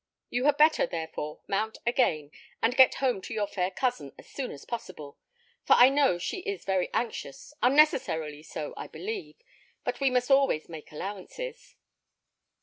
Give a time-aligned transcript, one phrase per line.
[0.31, 4.49] You had better, therefore, mount again, and get home to your fair cousin as soon
[4.51, 5.19] as possible,
[5.63, 9.35] for I know she is very anxious, unnecessarily so, I believe;
[9.83, 11.75] but we must always make allowances."